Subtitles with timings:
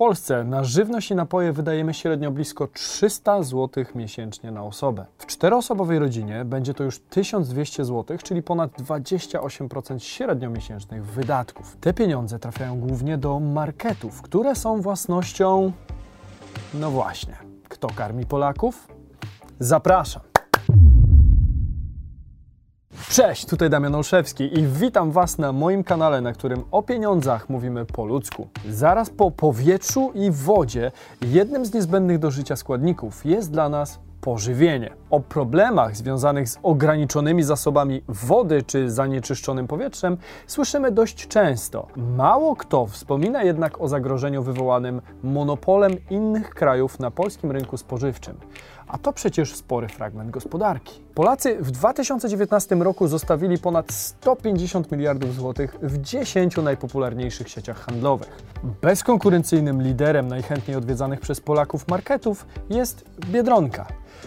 [0.00, 5.06] Polsce na żywność i napoje wydajemy średnio blisko 300 zł miesięcznie na osobę.
[5.18, 11.76] W czteroosobowej rodzinie będzie to już 1200 zł, czyli ponad 28% średnio miesięcznych wydatków.
[11.80, 15.72] Te pieniądze trafiają głównie do marketów, które są własnością.
[16.74, 17.36] No właśnie,
[17.68, 18.88] kto karmi Polaków?
[19.58, 20.29] Zapraszam.
[23.10, 27.84] Cześć, tutaj Damian Olszewski i witam Was na moim kanale, na którym o pieniądzach mówimy
[27.86, 28.48] po ludzku.
[28.68, 34.90] Zaraz po powietrzu i wodzie, jednym z niezbędnych do życia składników jest dla nas pożywienie.
[35.10, 41.86] O problemach związanych z ograniczonymi zasobami wody czy zanieczyszczonym powietrzem słyszymy dość często.
[41.96, 48.36] Mało kto wspomina jednak o zagrożeniu wywołanym monopolem innych krajów na polskim rynku spożywczym.
[48.92, 51.00] A to przecież spory fragment gospodarki.
[51.14, 58.42] Polacy w 2019 roku zostawili ponad 150 miliardów złotych w 10 najpopularniejszych sieciach handlowych.
[58.82, 63.86] Bezkonkurencyjnym liderem najchętniej odwiedzanych przez Polaków marketów jest Biedronka.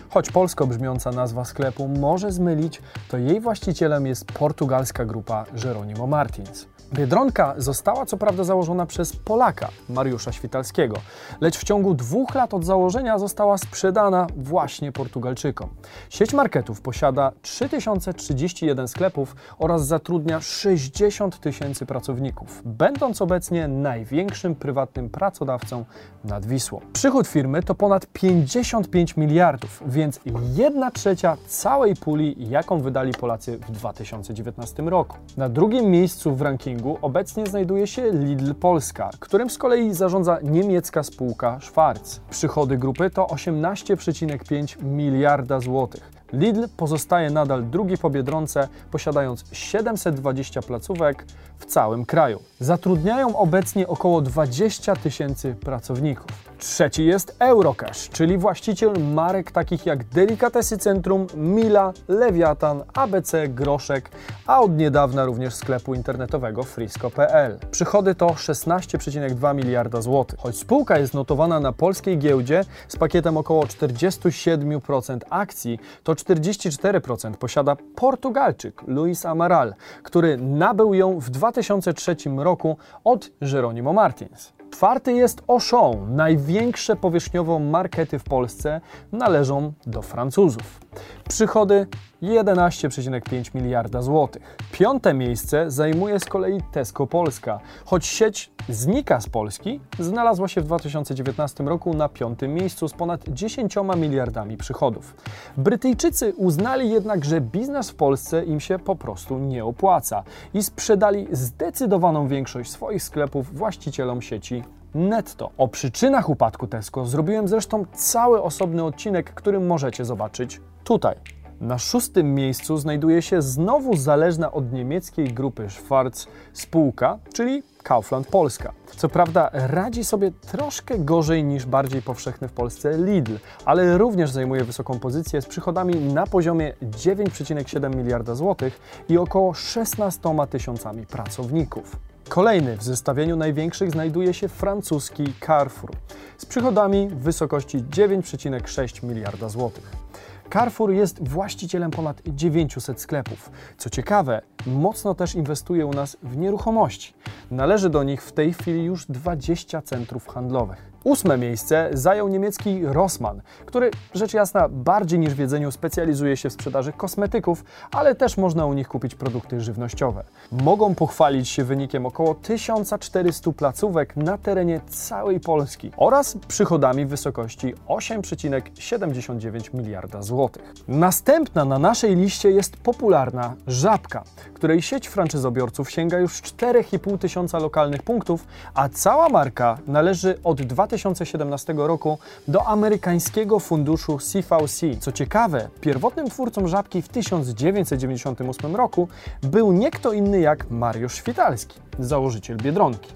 [0.10, 6.73] Choć polsko brzmiąca nazwa sklepu może zmylić, to jej właścicielem jest portugalska grupa Jeronimo Martins.
[6.94, 10.96] Biedronka została co prawda założona przez Polaka, Mariusza Świtalskiego,
[11.42, 15.70] lecz w ciągu dwóch lat od założenia została sprzedana właśnie Portugalczykom.
[16.10, 25.86] Sieć marketów posiada 3031 sklepów oraz zatrudnia 60 tysięcy pracowników, będąc obecnie największym prywatnym pracodawcą
[26.24, 26.82] nad Wisłą.
[26.94, 30.20] Przychód firmy to ponad 55 miliardów, więc
[30.56, 35.18] 1 trzecia całej puli, jaką wydali Polacy w 2019 roku.
[35.38, 41.04] Na drugim miejscu w rankingu obecnie znajduje się Lidl Polska, którym z kolei zarządza niemiecka
[41.04, 42.20] spółka Schwarz.
[42.30, 46.13] Przychody grupy to 18,5 miliarda złotych.
[46.34, 51.26] Lidl pozostaje nadal drugi po Biedronce, posiadając 720 placówek
[51.58, 52.40] w całym kraju.
[52.60, 56.54] Zatrudniają obecnie około 20 tysięcy pracowników.
[56.60, 64.10] Trzeci jest Eurocash, czyli właściciel marek takich jak Delikatesy Centrum, Mila, Lewiatan, ABC, Groszek,
[64.48, 67.60] a od niedawna również sklepu internetowego frisco.pl.
[67.72, 70.40] Przychody to 16,2 miliarda złotych.
[70.40, 77.76] Choć spółka jest notowana na polskiej giełdzie z pakietem około 47% akcji, to 44% posiada
[77.96, 79.74] Portugalczyk Luis Amaral,
[80.04, 84.54] który nabył ją w 2003 roku od Jeronimo Martins.
[84.72, 86.16] Czwarty jest Auchan.
[86.16, 90.83] Największe powierzchniowo markety w Polsce należą do Francuzów.
[91.30, 91.88] Przychody
[92.24, 94.58] 11,5 miliarda złotych.
[94.72, 97.60] Piąte miejsce zajmuje z kolei Tesco Polska.
[97.86, 103.22] Choć sieć znika z Polski, znalazła się w 2019 roku na piątym miejscu z ponad
[103.28, 105.16] 10 miliardami przychodów.
[105.58, 111.28] Brytyjczycy uznali jednak, że biznes w Polsce im się po prostu nie opłaca i sprzedali
[111.32, 114.64] zdecydowaną większość swoich sklepów właścicielom sieci
[114.96, 115.52] netto.
[115.58, 121.16] O przyczynach upadku Tesco zrobiłem zresztą cały osobny odcinek, który możecie zobaczyć tutaj.
[121.62, 128.74] Na szóstym miejscu znajduje się znowu zależna od niemieckiej grupy Schwarz spółka, czyli Kaufland Polska.
[128.96, 133.34] Co prawda radzi sobie troszkę gorzej niż bardziej powszechny w Polsce Lidl,
[133.66, 140.30] ale również zajmuje wysoką pozycję z przychodami na poziomie 9,7 miliarda złotych i około 16
[140.50, 141.96] tysiącami pracowników.
[142.30, 145.92] Kolejny w zestawieniu największych znajduje się francuski Carrefour
[146.38, 150.04] z przychodami w wysokości 9,6 miliarda złotych.
[150.54, 153.52] Carrefour jest właścicielem ponad 900 sklepów.
[153.78, 157.14] Co ciekawe, mocno też inwestuje u nas w nieruchomości.
[157.52, 160.94] Należy do nich w tej chwili już 20 centrów handlowych.
[161.04, 166.54] Ósme miejsce zajął niemiecki Rossmann, który rzecz jasna bardziej niż w jedzeniu specjalizuje się w
[166.54, 170.24] sprzedaży kosmetyków, ale też można u nich kupić produkty żywnościowe.
[170.52, 177.74] Mogą pochwalić się wynikiem około 1400 placówek na terenie całej Polski oraz przychodami w wysokości
[177.88, 180.74] 8,79 miliarda złotych.
[180.88, 184.24] Następna na naszej liście jest popularna Żabka,
[184.54, 191.24] której sieć franczyzobiorców sięga już 4,5 tysiąca lokalnych punktów, a cała marka należy od 2000
[191.26, 192.18] 2017 roku
[192.48, 194.98] do amerykańskiego funduszu CVC.
[195.00, 199.08] Co ciekawe, pierwotnym twórcą Żabki w 1998 roku
[199.42, 203.12] był nie kto inny jak Mariusz Świtalski, założyciel Biedronki.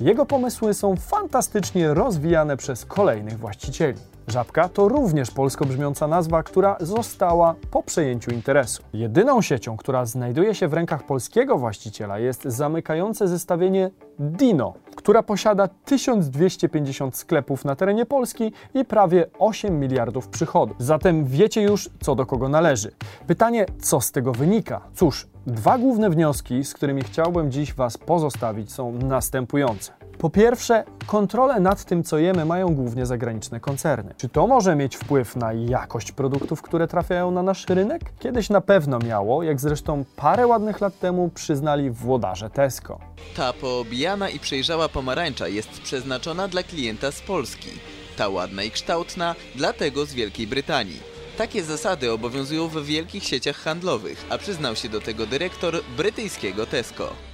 [0.00, 3.98] Jego pomysły są fantastycznie rozwijane przez kolejnych właścicieli.
[4.30, 8.82] Żabka to również polsko brzmiąca nazwa, która została po przejęciu interesu.
[8.92, 15.68] Jedyną siecią, która znajduje się w rękach polskiego właściciela jest zamykające zestawienie Dino, która posiada
[15.68, 20.76] 1250 sklepów na terenie Polski i prawie 8 miliardów przychodów.
[20.78, 22.90] Zatem wiecie już, co do kogo należy.
[23.26, 24.80] Pytanie, co z tego wynika?
[24.94, 29.92] Cóż, dwa główne wnioski, z którymi chciałbym dziś Was pozostawić, są następujące.
[30.20, 34.14] Po pierwsze, kontrolę nad tym, co jemy, mają głównie zagraniczne koncerny.
[34.16, 38.02] Czy to może mieć wpływ na jakość produktów, które trafiają na nasz rynek?
[38.18, 42.98] Kiedyś na pewno miało, jak zresztą parę ładnych lat temu przyznali włodarze Tesco.
[43.36, 47.70] Ta poobijana i przejrzała pomarańcza jest przeznaczona dla klienta z Polski.
[48.16, 51.00] Ta ładna i kształtna dla tego z Wielkiej Brytanii.
[51.38, 57.29] Takie zasady obowiązują w wielkich sieciach handlowych, a przyznał się do tego dyrektor brytyjskiego Tesco.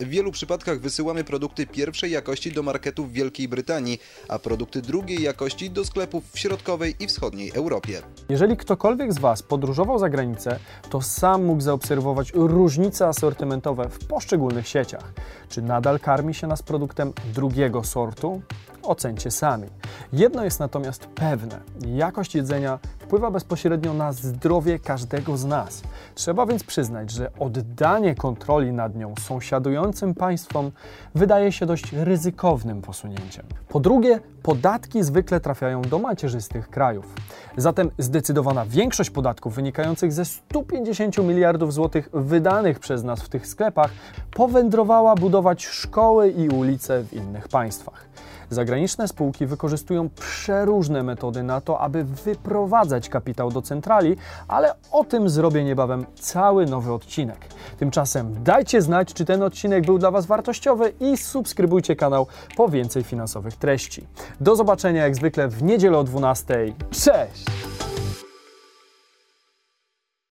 [0.00, 3.98] W wielu przypadkach wysyłamy produkty pierwszej jakości do marketów w Wielkiej Brytanii,
[4.28, 8.02] a produkty drugiej jakości do sklepów w środkowej i wschodniej Europie.
[8.28, 10.58] Jeżeli ktokolwiek z Was podróżował za granicę,
[10.90, 15.12] to sam mógł zaobserwować różnice asortymentowe w poszczególnych sieciach.
[15.48, 18.42] Czy nadal karmi się nas produktem drugiego sortu?
[18.82, 19.68] Ocencie sami.
[20.12, 25.82] Jedno jest natomiast pewne: jakość jedzenia wpływa bezpośrednio na zdrowie każdego z nas.
[26.14, 30.70] Trzeba więc przyznać, że oddanie kontroli nad nią sąsiadującym państwom
[31.14, 33.44] wydaje się dość ryzykownym posunięciem.
[33.68, 37.14] Po drugie, podatki zwykle trafiają do macierzystych krajów.
[37.56, 43.90] Zatem zdecydowana większość podatków wynikających ze 150 miliardów złotych wydanych przez nas w tych sklepach
[44.34, 48.08] powędrowała budować szkoły i ulice w innych państwach.
[48.50, 54.16] Zagraniczne spółki wykorzystują przeróżne metody na to, aby wyprowadzać kapitał do centrali,
[54.48, 57.38] ale o tym zrobię niebawem cały nowy odcinek.
[57.78, 62.26] Tymczasem dajcie znać, czy ten odcinek był dla Was wartościowy i subskrybujcie kanał
[62.56, 64.06] po więcej finansowych treści.
[64.40, 66.72] Do zobaczenia jak zwykle w niedzielę o 12.
[66.90, 67.65] Cześć!